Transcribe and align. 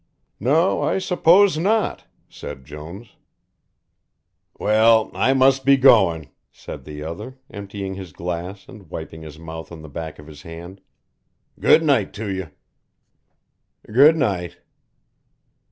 "No, 0.39 0.81
I 0.81 0.97
suppose 0.97 1.59
not," 1.59 2.05
said 2.27 2.65
Jones. 2.65 3.17
"Well, 4.59 5.11
I 5.13 5.35
must 5.35 5.63
be 5.63 5.77
goin'," 5.77 6.29
said 6.51 6.85
the 6.85 7.03
other, 7.03 7.37
emptying 7.51 7.93
his 7.93 8.11
glass 8.11 8.67
and 8.67 8.89
wiping 8.89 9.21
his 9.21 9.37
mouth 9.37 9.71
on 9.71 9.83
the 9.83 9.87
back 9.89 10.17
of 10.17 10.25
his 10.25 10.41
hand. 10.41 10.81
"Good 11.59 11.83
night 11.83 12.13
to 12.15 12.27
you." 12.33 12.49
"Good 13.93 14.17
night." 14.17 14.57